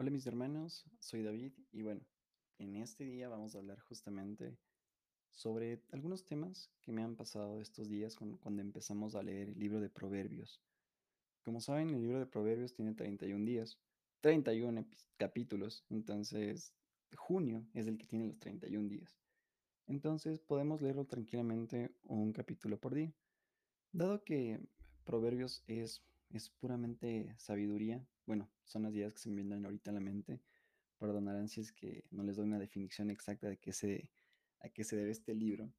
Hola 0.00 0.10
mis 0.10 0.26
hermanos, 0.26 0.86
soy 0.98 1.22
David 1.22 1.52
y 1.72 1.82
bueno, 1.82 2.00
en 2.56 2.76
este 2.76 3.04
día 3.04 3.28
vamos 3.28 3.54
a 3.54 3.58
hablar 3.58 3.80
justamente 3.80 4.56
sobre 5.30 5.82
algunos 5.90 6.24
temas 6.24 6.70
que 6.80 6.90
me 6.90 7.02
han 7.02 7.16
pasado 7.16 7.60
estos 7.60 7.90
días 7.90 8.16
cuando 8.16 8.62
empezamos 8.62 9.14
a 9.14 9.22
leer 9.22 9.50
el 9.50 9.58
libro 9.58 9.78
de 9.78 9.90
Proverbios. 9.90 10.62
Como 11.42 11.60
saben, 11.60 11.90
el 11.90 12.00
libro 12.00 12.18
de 12.18 12.24
Proverbios 12.24 12.72
tiene 12.72 12.94
31 12.94 13.44
días, 13.44 13.78
31 14.22 14.80
epi- 14.80 15.06
capítulos, 15.18 15.84
entonces 15.90 16.72
junio 17.14 17.66
es 17.74 17.86
el 17.86 17.98
que 17.98 18.06
tiene 18.06 18.26
los 18.26 18.38
31 18.38 18.88
días. 18.88 19.18
Entonces 19.86 20.40
podemos 20.40 20.80
leerlo 20.80 21.04
tranquilamente 21.04 21.94
un 22.04 22.32
capítulo 22.32 22.80
por 22.80 22.94
día. 22.94 23.12
Dado 23.92 24.24
que 24.24 24.60
Proverbios 25.04 25.62
es, 25.66 26.02
es 26.30 26.48
puramente 26.48 27.34
sabiduría, 27.36 28.02
bueno, 28.30 28.48
son 28.62 28.84
las 28.84 28.94
ideas 28.94 29.12
que 29.12 29.18
se 29.18 29.28
me 29.28 29.42
vienen 29.42 29.64
ahorita 29.64 29.90
a 29.90 29.94
la 29.94 29.98
mente, 29.98 30.40
perdonarán 30.98 31.48
si 31.48 31.62
es 31.62 31.72
que 31.72 32.04
no 32.12 32.22
les 32.22 32.36
doy 32.36 32.46
una 32.46 32.60
definición 32.60 33.10
exacta 33.10 33.48
de 33.48 33.56
qué 33.56 33.72
se, 33.72 34.08
a 34.60 34.68
qué 34.68 34.84
se 34.84 34.94
debe 34.94 35.10
este 35.10 35.34
libro, 35.34 35.72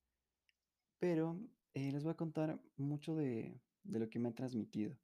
pero 0.99 1.39
eh, 1.73 1.93
les 1.93 2.03
voy 2.03 2.11
a 2.11 2.17
contar 2.17 2.61
mucho 2.75 3.15
de, 3.15 3.57
de 3.85 3.99
lo 3.99 4.09
que 4.09 4.19
me 4.19 4.27
ha 4.27 4.35
transmitido. 4.35 4.97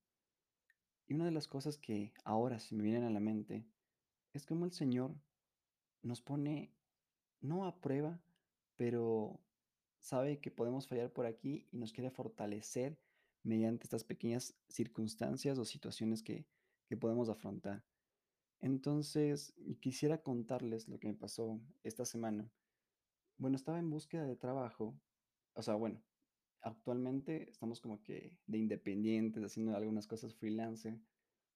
Y 1.07 1.13
una 1.13 1.23
de 1.23 1.31
las 1.31 1.47
cosas 1.47 1.77
que 1.77 2.11
ahora 2.25 2.59
se 2.59 2.75
me 2.75 2.83
vienen 2.83 3.05
a 3.05 3.09
la 3.09 3.21
mente 3.21 3.65
es 4.33 4.45
cómo 4.45 4.65
el 4.65 4.73
Señor 4.73 5.15
nos 6.01 6.21
pone 6.21 6.73
no 7.39 7.65
a 7.65 7.79
prueba, 7.79 8.19
pero 8.75 9.39
sabe 9.99 10.41
que 10.41 10.51
podemos 10.51 10.85
fallar 10.85 11.13
por 11.13 11.25
aquí 11.25 11.65
y 11.71 11.77
nos 11.77 11.93
quiere 11.93 12.11
fortalecer 12.11 12.99
mediante 13.43 13.85
estas 13.85 14.03
pequeñas 14.03 14.53
circunstancias 14.67 15.57
o 15.57 15.63
situaciones 15.63 16.21
que, 16.21 16.45
que 16.87 16.97
podemos 16.97 17.29
afrontar. 17.29 17.83
Entonces, 18.59 19.53
quisiera 19.79 20.23
contarles 20.23 20.87
lo 20.87 20.99
que 20.99 21.07
me 21.07 21.13
pasó 21.13 21.59
esta 21.83 22.05
semana. 22.05 22.51
Bueno, 23.37 23.55
estaba 23.55 23.77
en 23.77 23.89
búsqueda 23.89 24.25
de 24.25 24.35
trabajo, 24.35 24.99
o 25.53 25.61
sea, 25.61 25.75
bueno, 25.75 26.01
actualmente 26.61 27.49
estamos 27.49 27.79
como 27.79 28.01
que 28.01 28.37
de 28.47 28.57
independientes, 28.57 29.43
haciendo 29.43 29.75
algunas 29.75 30.07
cosas 30.07 30.33
freelance, 30.33 30.99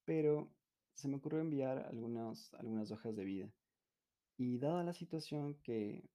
pero 0.05 0.53
se 0.93 1.07
me 1.07 1.15
ocurrió 1.15 1.39
enviar 1.41 1.79
algunas, 1.87 2.53
algunas 2.53 2.91
hojas 2.91 3.15
de 3.15 3.25
vida. 3.25 3.53
Y 4.37 4.57
dada 4.59 4.83
la 4.83 4.93
situación 4.93 5.55
que 5.63 6.09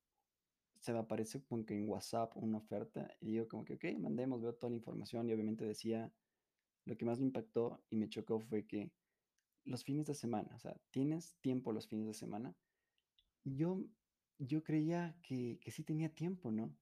se 0.81 0.93
me 0.93 0.99
aparece 1.01 1.43
como 1.43 1.65
que 1.65 1.77
en 1.77 1.89
WhatsApp 1.89 2.37
una 2.37 2.59
oferta, 2.59 3.17
y 3.21 3.33
digo 3.33 3.49
como 3.49 3.65
que, 3.65 3.75
ok, 3.75 3.85
mandemos, 3.99 4.41
veo 4.41 4.55
toda 4.55 4.71
la 4.71 4.77
información 4.77 5.29
y 5.29 5.33
obviamente 5.33 5.65
decía, 5.65 6.13
lo 6.85 6.97
que 6.97 7.05
más 7.05 7.19
me 7.19 7.27
impactó 7.27 7.83
y 7.91 7.97
me 7.97 8.09
chocó 8.09 8.41
fue 8.41 8.67
que 8.67 8.93
los 9.67 9.85
fines 9.85 10.07
de 10.07 10.15
semana, 10.15 10.55
o 10.55 10.59
sea, 10.59 10.77
tienes 10.91 11.37
tiempo 11.41 11.73
los 11.73 11.89
fines 11.89 12.07
de 12.07 12.15
semana. 12.15 12.57
Yo, 13.45 13.85
yo 14.39 14.63
creía 14.63 15.17
que, 15.23 15.59
que 15.61 15.71
sí 15.71 15.83
tenía 15.85 16.15
tiempo, 16.15 16.51
¿no? 16.51 16.75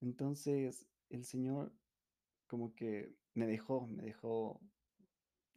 Entonces 0.00 0.86
el 1.10 1.24
Señor 1.24 1.74
como 2.46 2.74
que 2.74 3.14
me 3.34 3.46
dejó, 3.46 3.86
me 3.86 4.02
dejó 4.02 4.60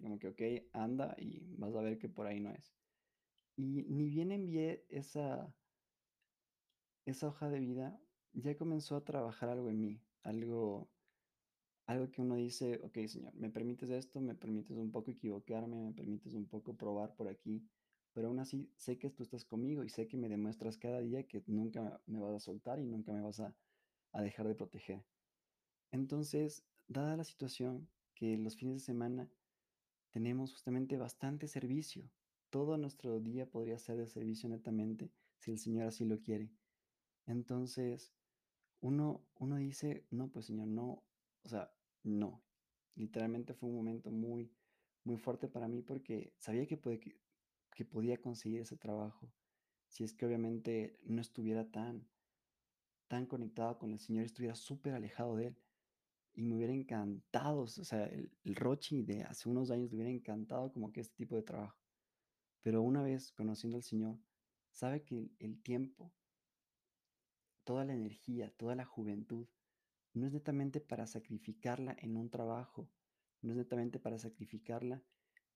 como 0.02 0.20
que, 0.20 0.28
ok, 0.28 0.42
anda 0.74 1.16
y 1.18 1.56
vas 1.56 1.76
a 1.76 1.82
ver 1.82 1.98
que 1.98 2.10
por 2.10 2.28
ahí 2.28 2.40
no 2.40 2.52
es. 2.52 2.76
Y 3.56 3.84
ni 3.84 4.10
bien 4.10 4.32
envié 4.32 4.86
esa, 4.90 5.56
esa 7.06 7.28
hoja 7.28 7.50
de 7.50 7.60
vida, 7.60 8.00
ya 8.34 8.58
comenzó 8.58 8.96
a 8.96 9.06
trabajar 9.06 9.50
algo 9.50 9.70
en 9.70 9.80
mí, 9.80 10.02
algo, 10.24 10.90
algo 11.86 12.10
que 12.10 12.22
uno 12.22 12.36
dice, 12.36 12.80
ok, 12.84 12.98
Señor, 13.08 13.34
me 13.36 13.50
permites 13.50 13.90
esto, 13.90 14.22
me 14.22 14.36
permites 14.36 14.78
un 14.78 14.92
poco 14.92 15.12
equivocarme, 15.12 15.76
me 15.78 15.94
permites 15.94 16.34
un 16.34 16.48
poco 16.48 16.76
probar 16.76 17.16
por 17.16 17.28
aquí, 17.28 17.68
pero 18.14 18.28
aún 18.28 18.40
así 18.40 18.72
sé 18.76 18.98
que 18.98 19.10
tú 19.10 19.24
estás 19.24 19.44
conmigo 19.44 19.84
y 19.84 19.90
sé 19.90 20.08
que 20.08 20.18
me 20.18 20.30
demuestras 20.30 20.78
cada 20.78 21.02
día 21.02 21.28
que 21.28 21.44
nunca 21.48 22.02
me 22.06 22.20
vas 22.20 22.36
a 22.36 22.40
soltar 22.40 22.80
y 22.80 22.86
nunca 22.86 23.12
me 23.12 23.22
vas 23.22 23.40
a, 23.40 23.56
a 24.12 24.22
dejar 24.22 24.48
de 24.48 24.56
proteger. 24.56 25.04
Entonces, 25.92 26.64
dada 26.88 27.18
la 27.18 27.24
situación 27.24 27.90
que 28.14 28.38
los 28.38 28.56
fines 28.56 28.76
de 28.76 28.86
semana 28.86 29.30
tenemos 30.12 30.54
justamente 30.54 30.98
bastante 30.98 31.48
servicio, 31.48 32.10
todo 32.50 32.78
nuestro 32.78 33.20
día 33.20 33.50
podría 33.50 33.80
ser 33.80 33.98
de 33.98 34.08
servicio 34.08 34.48
netamente 34.48 35.12
si 35.40 35.52
el 35.52 35.60
Señor 35.60 35.88
así 35.88 36.06
lo 36.06 36.22
quiere. 36.22 36.52
Entonces, 37.26 38.14
uno, 38.80 39.26
uno 39.40 39.56
dice, 39.56 40.06
no, 40.12 40.30
pues 40.30 40.46
Señor, 40.46 40.68
no, 40.68 41.04
o 41.44 41.50
sea, 41.50 41.72
no. 42.04 42.44
Literalmente 42.96 43.54
fue 43.54 43.70
un 43.70 43.76
momento 43.76 44.12
muy, 44.12 44.52
muy 45.04 45.18
fuerte 45.18 45.48
para 45.48 45.68
mí 45.68 45.82
porque 45.82 46.34
sabía 46.38 46.66
que, 46.68 46.78
podía 47.86 48.22
conseguir 48.22 48.62
ese 48.62 48.78
trabajo 48.78 49.32
si 49.88 50.04
es 50.04 50.14
que 50.14 50.26
obviamente 50.26 51.00
no 51.04 51.22
estuviera 51.22 51.70
tan, 51.70 52.08
tan 53.08 53.26
conectado 53.28 53.78
con 53.78 53.92
el 53.92 54.00
Señor, 54.00 54.26
estuviera 54.26 54.56
súper 54.56 54.94
alejado 54.94 55.36
de 55.36 55.48
Él. 55.48 55.58
Y 56.36 56.42
me 56.42 56.56
hubiera 56.56 56.74
encantado, 56.74 57.62
o 57.62 57.68
sea, 57.68 58.06
el, 58.06 58.32
el 58.44 58.56
Rochi 58.56 59.04
de 59.04 59.22
hace 59.22 59.48
unos 59.50 59.70
años 59.70 59.92
le 59.92 59.98
hubiera 59.98 60.10
encantado 60.12 60.74
como 60.74 60.92
que 60.92 61.02
este 61.02 61.16
tipo 61.16 61.36
de 61.36 61.44
trabajo. 61.44 61.78
Pero 62.64 62.82
una 62.82 63.04
vez 63.04 63.32
conociendo 63.34 63.78
al 63.78 63.84
Señor, 63.84 64.18
sabe 64.72 65.04
que 65.04 65.30
el 65.38 65.62
tiempo, 65.62 66.12
toda 67.64 67.86
la 67.86 67.94
energía, 67.94 68.52
toda 68.58 68.76
la 68.76 68.86
juventud, 68.86 69.48
no 70.14 70.28
es 70.28 70.34
netamente 70.34 70.80
para 70.80 71.08
sacrificarla 71.08 71.96
en 72.00 72.18
un 72.18 72.30
trabajo, 72.30 72.90
no 73.42 73.52
es 73.52 73.58
netamente 73.58 74.00
para 74.00 74.18
sacrificarla 74.20 75.04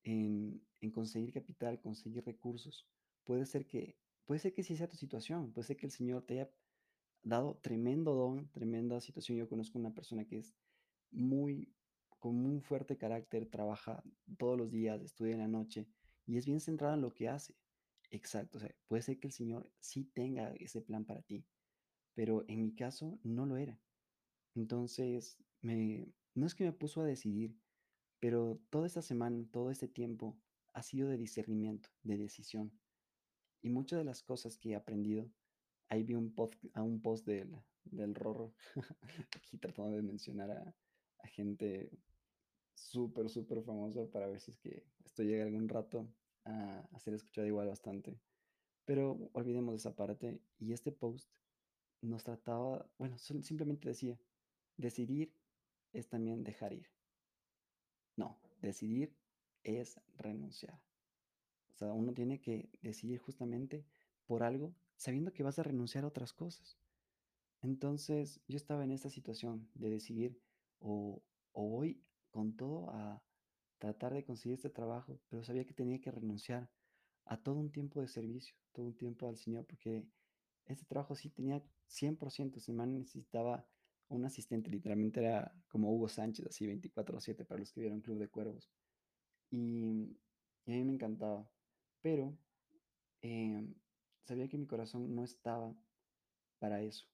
en, 0.04 0.66
en 0.82 0.92
conseguir 0.92 1.34
capital, 1.34 1.80
conseguir 1.80 2.26
recursos. 2.26 2.88
Puede 3.24 3.46
ser 3.46 3.68
que, 3.68 3.98
puede 4.26 4.40
ser 4.40 4.54
que 4.54 4.64
sí 4.64 4.76
sea 4.76 4.90
tu 4.90 4.98
situación, 4.98 5.54
puede 5.54 5.68
ser 5.68 5.78
que 5.78 5.86
el 5.86 5.92
Señor 5.92 6.24
te 6.24 6.36
haya 6.36 6.52
dado 7.24 7.58
tremendo 7.58 8.14
don, 8.14 8.50
tremenda 8.52 9.00
situación. 9.00 9.38
Yo 9.38 9.50
conozco 9.50 9.78
una 9.78 9.94
persona 9.94 10.26
que 10.26 10.40
es 10.40 10.56
muy, 11.12 11.74
con 12.20 12.46
un 12.46 12.62
fuerte 12.62 12.98
carácter, 12.98 13.50
trabaja 13.50 14.04
todos 14.38 14.58
los 14.58 14.72
días, 14.72 15.02
estudia 15.02 15.34
en 15.34 15.40
la 15.40 15.48
noche 15.48 15.88
y 16.26 16.38
es 16.38 16.46
bien 16.46 16.60
centrada 16.60 16.96
en 16.96 17.02
lo 17.02 17.14
que 17.14 17.30
hace. 17.30 17.56
Exacto, 18.10 18.58
o 18.58 18.62
sea, 18.62 18.74
puede 18.88 19.02
ser 19.02 19.20
que 19.20 19.28
el 19.28 19.34
Señor 19.34 19.72
sí 19.80 20.06
tenga 20.06 20.54
ese 20.56 20.82
plan 20.82 21.06
para 21.06 21.22
ti, 21.22 21.46
pero 22.14 22.46
en 22.48 22.62
mi 22.62 22.74
caso 22.74 23.20
no 23.24 23.46
lo 23.46 23.58
era. 23.58 23.82
Entonces, 24.58 25.38
me, 25.62 26.12
no 26.34 26.48
es 26.48 26.56
que 26.56 26.64
me 26.64 26.74
puso 26.74 27.02
a 27.02 27.06
decidir, 27.06 27.56
pero 28.20 28.60
toda 28.72 28.88
esta 28.88 29.04
semana, 29.04 29.46
todo 29.52 29.70
este 29.70 29.88
tiempo 29.88 30.36
ha 30.74 30.82
sido 30.82 31.10
de 31.10 31.18
discernimiento, 31.18 31.90
de 32.02 32.18
decisión. 32.18 32.72
Y 33.62 33.70
muchas 33.70 34.00
de 34.00 34.04
las 34.04 34.24
cosas 34.24 34.58
que 34.58 34.72
he 34.72 34.76
aprendido, 34.76 35.30
ahí 35.90 36.02
vi 36.02 36.16
un 36.16 36.34
post, 36.34 36.56
a 36.74 36.82
un 36.82 37.04
post 37.04 37.28
del, 37.28 37.56
del 37.84 38.16
Rorro, 38.16 38.56
aquí 39.36 39.60
tratando 39.60 39.96
de 39.96 40.02
mencionar 40.02 40.50
a, 40.52 40.76
gente 41.28 41.92
súper, 42.74 43.28
súper 43.28 43.62
famosa 43.62 44.10
para 44.10 44.28
ver 44.28 44.40
si 44.40 44.52
es 44.52 44.58
que 44.58 44.86
esto 45.04 45.22
llega 45.22 45.44
algún 45.44 45.68
rato 45.68 46.08
a, 46.46 46.80
a 46.80 47.00
ser 47.00 47.14
escuchado 47.14 47.46
igual 47.46 47.68
bastante. 47.68 48.18
Pero 48.86 49.30
olvidemos 49.34 49.76
esa 49.76 49.94
parte. 49.94 50.40
Y 50.58 50.72
este 50.72 50.94
post 50.94 51.30
nos 52.02 52.24
trataba, 52.24 52.90
bueno, 52.98 53.18
simplemente 53.18 53.90
decía, 53.90 54.18
decidir 54.78 55.34
es 55.94 56.08
también 56.08 56.44
dejar 56.44 56.74
ir. 56.74 56.88
No, 58.16 58.40
decidir 58.62 59.16
es 59.64 60.00
renunciar. 60.16 60.82
O 61.70 61.78
sea, 61.78 61.94
uno 61.94 62.14
tiene 62.14 62.42
que 62.42 62.70
decidir 62.82 63.20
justamente 63.20 63.86
por 64.26 64.44
algo 64.44 64.76
sabiendo 64.96 65.34
que 65.34 65.44
vas 65.44 65.60
a 65.60 65.64
renunciar 65.64 66.04
a 66.04 66.08
otras 66.08 66.34
cosas. 66.34 66.80
Entonces 67.62 68.42
yo 68.48 68.58
estaba 68.58 68.84
en 68.84 68.92
esta 68.92 69.10
situación 69.10 69.70
de 69.76 69.90
decidir 69.90 70.42
o, 70.80 71.24
o 71.52 71.70
voy 71.70 72.04
con 72.32 72.56
todo 72.56 72.90
a 72.90 73.24
tratar 73.78 74.14
de 74.14 74.24
conseguir 74.24 74.56
este 74.56 74.70
trabajo, 74.70 75.20
pero 75.30 75.44
sabía 75.44 75.66
que 75.66 75.74
tenía 75.74 76.02
que 76.02 76.12
renunciar 76.12 76.70
a 77.26 77.38
todo 77.38 77.56
un 77.56 77.72
tiempo 77.72 78.02
de 78.02 78.08
servicio, 78.08 78.56
todo 78.72 78.86
un 78.86 78.98
tiempo 78.98 79.28
al 79.28 79.38
Señor, 79.38 79.66
porque 79.66 80.08
este 80.66 80.86
trabajo 80.86 81.16
sí 81.16 81.30
tenía 81.30 81.64
100%, 81.88 82.60
si 82.60 82.72
man 82.74 82.94
necesitaba 82.94 83.68
un 84.10 84.26
asistente, 84.26 84.70
literalmente 84.70 85.20
era 85.20 85.54
como 85.68 85.92
Hugo 85.92 86.08
Sánchez, 86.08 86.48
así 86.48 86.66
24/7 86.66 87.46
para 87.46 87.60
los 87.60 87.72
que 87.72 87.82
vieron 87.82 88.02
Club 88.02 88.20
de 88.20 88.30
Cuervos. 88.30 88.70
Y, 89.50 90.18
y 90.66 90.72
a 90.74 90.76
mí 90.76 90.84
me 90.84 90.94
encantaba, 90.94 91.50
pero 92.02 92.38
em, 93.22 93.76
sabía 94.26 94.48
que 94.48 94.58
mi 94.58 94.68
corazón 94.68 95.14
no 95.16 95.24
estaba 95.24 95.76
para 96.60 96.82
eso. 96.82 97.08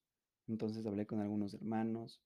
Entonces 0.47 0.85
hablé 0.85 1.05
con 1.07 1.19
algunos 1.19 1.53
hermanos, 1.53 2.21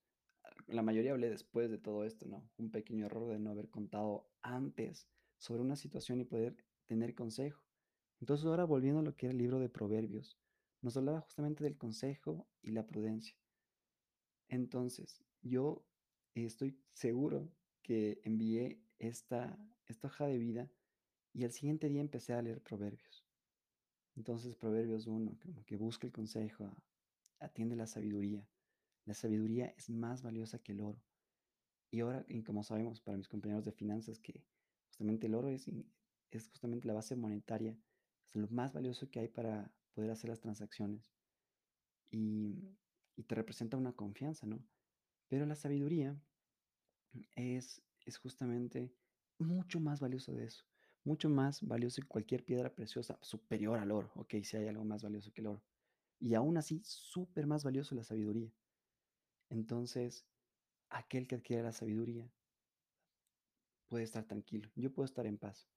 la 0.67 0.81
mayoría 0.81 1.11
hablé 1.11 1.29
después 1.29 1.69
de 1.69 1.77
todo 1.77 2.03
esto, 2.03 2.25
¿no? 2.25 2.49
Un 2.57 2.71
pequeño 2.71 3.05
error 3.05 3.27
de 3.29 3.39
no 3.39 3.51
haber 3.51 3.69
contado 3.69 4.29
antes 4.41 5.07
sobre 5.37 5.61
una 5.61 5.75
situación 5.75 6.19
y 6.21 6.25
poder 6.25 6.55
tener 6.87 7.15
consejo. 7.15 7.63
Entonces 8.19 8.45
ahora 8.45 8.65
volviendo 8.65 9.01
a 9.01 9.03
lo 9.03 9.15
que 9.15 9.27
era 9.27 9.33
el 9.33 9.37
libro 9.37 9.59
de 9.59 9.69
Proverbios, 9.69 10.37
nos 10.81 10.97
hablaba 10.97 11.21
justamente 11.21 11.63
del 11.63 11.77
consejo 11.77 12.47
y 12.61 12.71
la 12.71 12.87
prudencia. 12.87 13.35
Entonces, 14.49 15.23
yo 15.41 15.85
estoy 16.33 16.77
seguro 16.91 17.51
que 17.81 18.21
envié 18.23 18.81
esta, 18.99 19.57
esta 19.85 20.07
hoja 20.07 20.27
de 20.27 20.37
vida 20.37 20.69
y 21.33 21.43
al 21.43 21.51
siguiente 21.51 21.89
día 21.89 22.01
empecé 22.01 22.33
a 22.33 22.41
leer 22.41 22.61
Proverbios. 22.61 23.25
Entonces 24.15 24.55
Proverbios 24.55 25.05
uno 25.07 25.37
como 25.39 25.63
que 25.65 25.77
busca 25.77 26.07
el 26.07 26.13
consejo, 26.13 26.69
atiende 27.39 27.75
la 27.75 27.87
sabiduría. 27.87 28.47
La 29.05 29.13
sabiduría 29.13 29.73
es 29.77 29.89
más 29.89 30.21
valiosa 30.21 30.59
que 30.59 30.73
el 30.73 30.81
oro. 30.81 31.01
Y 31.91 32.01
ahora, 32.01 32.25
y 32.27 32.43
como 32.43 32.63
sabemos 32.63 32.99
para 32.99 33.17
mis 33.17 33.29
compañeros 33.29 33.63
de 33.63 33.71
finanzas, 33.71 34.19
que 34.19 34.43
justamente 34.87 35.27
el 35.27 35.35
oro 35.35 35.49
es, 35.49 35.69
es 36.31 36.47
justamente 36.49 36.87
la 36.87 36.93
base 36.93 37.15
monetaria, 37.15 37.77
es 38.25 38.35
lo 38.35 38.47
más 38.49 38.73
valioso 38.73 39.09
que 39.09 39.19
hay 39.19 39.27
para 39.27 39.71
poder 39.93 40.11
hacer 40.11 40.29
las 40.29 40.41
transacciones. 40.41 41.13
Y, 42.09 42.75
y 43.17 43.23
te 43.23 43.35
representa 43.35 43.75
una 43.75 43.91
confianza, 43.91 44.47
¿no? 44.47 44.63
Pero 45.27 45.45
la 45.45 45.55
sabiduría 45.55 46.15
es, 47.35 47.81
es 48.05 48.17
justamente 48.17 48.93
mucho 49.39 49.79
más 49.79 49.99
valioso 49.99 50.31
de 50.33 50.45
eso, 50.45 50.63
mucho 51.03 51.29
más 51.29 51.61
valioso 51.61 52.01
que 52.01 52.07
cualquier 52.07 52.45
piedra 52.45 52.73
preciosa, 52.73 53.17
superior 53.21 53.79
al 53.79 53.91
oro, 53.91 54.11
ok, 54.15 54.35
si 54.43 54.55
hay 54.55 54.67
algo 54.67 54.85
más 54.85 55.03
valioso 55.03 55.33
que 55.33 55.41
el 55.41 55.47
oro. 55.47 55.63
Y 56.19 56.35
aún 56.35 56.57
así, 56.57 56.81
súper 56.83 57.47
más 57.47 57.63
valioso 57.63 57.95
la 57.95 58.03
sabiduría. 58.03 58.51
Entonces, 59.49 60.25
aquel 60.89 61.27
que 61.27 61.35
adquiere 61.35 61.63
la 61.63 61.73
sabiduría 61.73 62.31
puede 63.87 64.03
estar 64.03 64.25
tranquilo, 64.25 64.69
yo 64.75 64.91
puedo 64.93 65.05
estar 65.05 65.25
en 65.25 65.37
paz. 65.37 65.67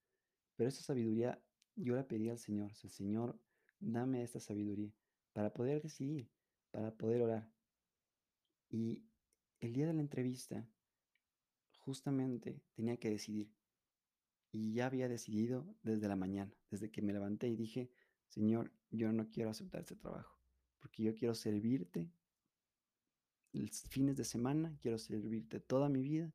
Pero 0.56 0.68
esa 0.68 0.82
sabiduría 0.82 1.42
yo 1.76 1.94
la 1.94 2.06
pedí 2.06 2.28
al 2.28 2.38
Señor, 2.38 2.70
el 2.82 2.90
Señor, 2.90 3.40
dame 3.78 4.22
esta 4.22 4.40
sabiduría 4.40 4.92
para 5.32 5.52
poder 5.52 5.80
decidir, 5.80 6.28
para 6.70 6.96
poder 6.96 7.22
orar. 7.22 7.50
Y 8.68 9.04
el 9.60 9.72
día 9.72 9.86
de 9.86 9.94
la 9.94 10.00
entrevista, 10.00 10.68
justamente 11.78 12.62
tenía 12.74 12.96
que 12.96 13.10
decidir. 13.10 13.52
Y 14.52 14.72
ya 14.72 14.86
había 14.86 15.08
decidido 15.08 15.76
desde 15.82 16.08
la 16.08 16.16
mañana, 16.16 16.52
desde 16.70 16.90
que 16.90 17.02
me 17.02 17.12
levanté 17.12 17.48
y 17.48 17.56
dije, 17.56 17.90
Señor, 18.28 18.72
yo 18.90 19.12
no 19.12 19.28
quiero 19.28 19.50
aceptar 19.50 19.80
este 19.80 19.96
trabajo, 19.96 20.38
porque 20.80 21.02
yo 21.02 21.14
quiero 21.14 21.34
servirte 21.34 22.12
los 23.52 23.82
fines 23.82 24.16
de 24.16 24.24
semana, 24.24 24.76
quiero 24.80 24.98
servirte 24.98 25.60
toda 25.60 25.88
mi 25.88 26.02
vida 26.02 26.32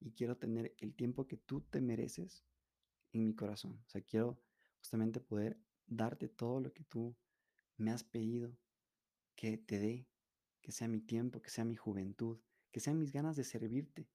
y 0.00 0.12
quiero 0.12 0.36
tener 0.36 0.74
el 0.78 0.94
tiempo 0.94 1.26
que 1.26 1.36
tú 1.36 1.60
te 1.60 1.80
mereces 1.80 2.44
en 3.12 3.24
mi 3.26 3.34
corazón. 3.34 3.80
O 3.86 3.88
sea, 3.88 4.00
quiero 4.02 4.40
justamente 4.78 5.20
poder 5.20 5.60
darte 5.86 6.28
todo 6.28 6.60
lo 6.60 6.72
que 6.72 6.84
tú 6.84 7.16
me 7.76 7.90
has 7.90 8.04
pedido 8.04 8.56
que 9.42 9.58
te 9.58 9.80
dé, 9.80 10.06
que 10.60 10.70
sea 10.70 10.86
mi 10.86 11.00
tiempo, 11.00 11.42
que 11.42 11.50
sea 11.50 11.64
mi 11.64 11.74
juventud, 11.74 12.38
que 12.70 12.78
sean 12.78 13.00
mis 13.00 13.10
ganas 13.10 13.34
de 13.34 13.42
servirte. 13.42 14.08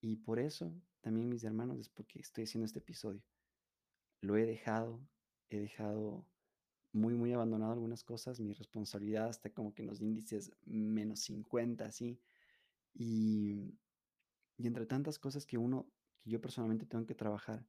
Y 0.00 0.16
por 0.16 0.40
eso 0.40 0.74
también, 1.00 1.28
mis 1.28 1.44
hermanos, 1.44 1.78
es 1.78 1.88
porque 1.88 2.18
estoy 2.18 2.42
haciendo 2.42 2.66
este 2.66 2.80
episodio. 2.80 3.22
Lo 4.20 4.36
he 4.36 4.44
dejado, 4.44 5.00
he 5.48 5.60
dejado 5.60 6.26
muy, 6.90 7.14
muy 7.14 7.32
abandonado 7.34 7.72
algunas 7.72 8.02
cosas, 8.02 8.40
mi 8.40 8.52
responsabilidad 8.52 9.30
está 9.30 9.50
como 9.50 9.72
que 9.72 9.82
en 9.82 9.88
los 9.88 10.00
índices 10.00 10.50
menos 10.64 11.20
50, 11.20 11.84
así. 11.84 12.20
Y, 12.94 13.78
y 14.56 14.66
entre 14.66 14.86
tantas 14.86 15.20
cosas 15.20 15.46
que 15.46 15.56
uno, 15.56 15.88
que 16.18 16.30
yo 16.30 16.40
personalmente 16.40 16.84
tengo 16.84 17.06
que 17.06 17.14
trabajar, 17.14 17.64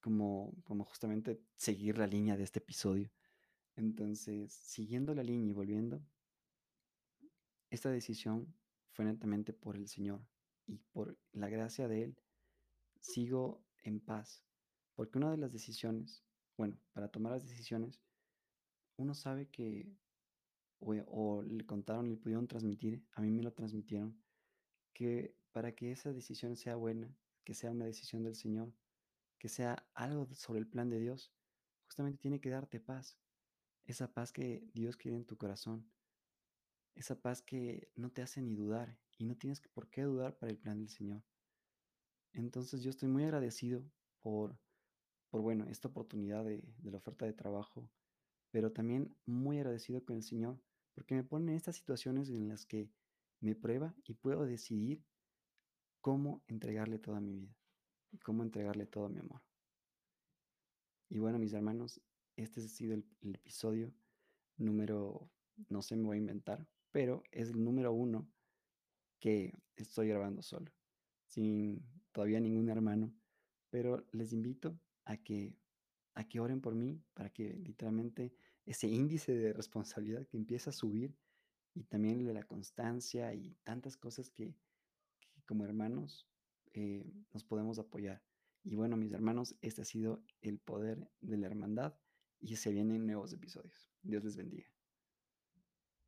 como, 0.00 0.52
como 0.64 0.84
justamente 0.84 1.40
seguir 1.56 1.96
la 1.96 2.06
línea 2.06 2.36
de 2.36 2.42
este 2.42 2.58
episodio. 2.58 3.10
Entonces, 3.76 4.52
siguiendo 4.52 5.14
la 5.14 5.22
línea 5.22 5.50
y 5.50 5.52
volviendo, 5.52 6.02
esta 7.70 7.90
decisión 7.90 8.54
fue 8.92 9.04
netamente 9.04 9.52
por 9.52 9.76
el 9.76 9.88
Señor 9.88 10.26
y 10.66 10.78
por 10.78 11.18
la 11.32 11.48
gracia 11.48 11.88
de 11.88 12.02
Él, 12.04 12.16
sigo 13.00 13.64
en 13.82 14.00
paz. 14.00 14.44
Porque 14.94 15.18
una 15.18 15.30
de 15.30 15.38
las 15.38 15.52
decisiones, 15.52 16.24
bueno, 16.56 16.78
para 16.92 17.08
tomar 17.08 17.32
las 17.32 17.42
decisiones, 17.42 18.02
uno 18.96 19.14
sabe 19.14 19.48
que, 19.48 19.96
o, 20.78 20.92
o 21.06 21.42
le 21.42 21.64
contaron, 21.64 22.08
le 22.10 22.16
pudieron 22.16 22.46
transmitir, 22.46 23.06
a 23.12 23.22
mí 23.22 23.30
me 23.30 23.42
lo 23.42 23.52
transmitieron, 23.52 24.22
que 24.92 25.36
para 25.52 25.74
que 25.74 25.92
esa 25.92 26.12
decisión 26.12 26.56
sea 26.56 26.76
buena, 26.76 27.16
que 27.44 27.54
sea 27.54 27.70
una 27.70 27.86
decisión 27.86 28.22
del 28.22 28.34
Señor, 28.34 28.74
que 29.38 29.48
sea 29.48 29.88
algo 29.94 30.28
sobre 30.34 30.60
el 30.60 30.68
plan 30.68 30.90
de 30.90 31.00
Dios, 31.00 31.32
justamente 31.86 32.18
tiene 32.18 32.40
que 32.40 32.50
darte 32.50 32.78
paz. 32.78 33.18
Esa 33.90 34.06
paz 34.06 34.30
que 34.30 34.62
Dios 34.72 34.96
quiere 34.96 35.16
en 35.16 35.24
tu 35.24 35.36
corazón. 35.36 35.84
Esa 36.94 37.20
paz 37.20 37.42
que 37.42 37.90
no 37.96 38.12
te 38.12 38.22
hace 38.22 38.40
ni 38.40 38.54
dudar 38.54 38.96
y 39.18 39.24
no 39.24 39.34
tienes 39.34 39.60
por 39.60 39.90
qué 39.90 40.02
dudar 40.02 40.38
para 40.38 40.52
el 40.52 40.58
plan 40.58 40.78
del 40.78 40.90
Señor. 40.90 41.24
Entonces 42.32 42.84
yo 42.84 42.90
estoy 42.90 43.08
muy 43.08 43.24
agradecido 43.24 43.82
por, 44.20 44.56
por 45.28 45.40
bueno, 45.40 45.66
esta 45.66 45.88
oportunidad 45.88 46.44
de, 46.44 46.62
de 46.78 46.90
la 46.92 46.98
oferta 46.98 47.26
de 47.26 47.32
trabajo, 47.32 47.90
pero 48.52 48.70
también 48.70 49.16
muy 49.26 49.58
agradecido 49.58 50.04
con 50.04 50.14
el 50.14 50.22
Señor 50.22 50.62
porque 50.94 51.16
me 51.16 51.24
pone 51.24 51.50
en 51.50 51.56
estas 51.56 51.74
situaciones 51.74 52.30
en 52.30 52.46
las 52.46 52.66
que 52.66 52.92
me 53.40 53.56
prueba 53.56 53.96
y 54.04 54.14
puedo 54.14 54.46
decidir 54.46 55.04
cómo 56.00 56.44
entregarle 56.46 57.00
toda 57.00 57.20
mi 57.20 57.34
vida 57.34 57.56
y 58.12 58.18
cómo 58.18 58.44
entregarle 58.44 58.86
todo 58.86 59.08
mi 59.08 59.18
amor. 59.18 59.42
Y 61.08 61.18
bueno, 61.18 61.40
mis 61.40 61.54
hermanos, 61.54 62.00
este 62.42 62.60
ha 62.60 62.68
sido 62.68 62.94
el, 62.94 63.04
episodio 63.34 63.92
número, 64.56 65.30
no 65.68 65.82
sé, 65.82 65.96
me 65.96 66.04
voy 66.04 66.16
a 66.16 66.20
inventar, 66.20 66.66
pero 66.90 67.22
es 67.30 67.50
el 67.50 67.62
número 67.62 67.92
uno 67.92 68.28
que 69.18 69.54
estoy 69.76 70.08
grabando 70.08 70.42
solo, 70.42 70.72
sin 71.26 71.82
todavía 72.12 72.40
ningún 72.40 72.68
hermano, 72.68 73.12
pero 73.70 74.06
les 74.12 74.32
invito 74.32 74.78
a 75.04 75.16
que, 75.16 75.54
a 76.14 76.26
que 76.28 76.40
oren 76.40 76.60
por 76.60 76.74
mí 76.74 77.02
para 77.14 77.30
que 77.30 77.54
literalmente 77.58 78.32
ese 78.64 78.88
índice 78.88 79.34
de 79.34 79.52
responsabilidad 79.52 80.26
que 80.26 80.36
empieza 80.36 80.70
a 80.70 80.74
subir 80.74 81.14
y 81.74 81.84
también 81.84 82.24
de 82.24 82.34
la 82.34 82.42
constancia 82.42 83.32
y 83.34 83.54
tantas 83.64 83.96
cosas 83.96 84.30
que, 84.30 84.54
que 85.20 85.42
como 85.42 85.64
hermanos 85.64 86.26
eh, 86.72 87.12
nos 87.32 87.44
podemos 87.44 87.78
apoyar. 87.78 88.22
Y 88.62 88.74
bueno, 88.74 88.96
mis 88.96 89.12
hermanos, 89.12 89.56
este 89.62 89.82
ha 89.82 89.84
sido 89.84 90.22
el 90.42 90.58
poder 90.58 91.08
de 91.20 91.38
la 91.38 91.46
hermandad 91.46 91.94
y 92.40 92.56
se 92.56 92.72
vienen 92.72 93.06
nuevos 93.06 93.32
episodios. 93.32 93.90
Dios 94.02 94.24
les 94.24 94.36
bendiga. 94.36 94.69